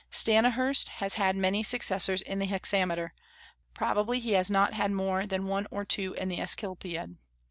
[0.11, 3.13] Stanihurst has had many successors in the hexameter;
[3.75, 7.17] probably he has not had more than one or two in the Asclepiad.